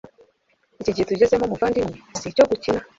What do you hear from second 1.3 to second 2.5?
muvandimwe sicyo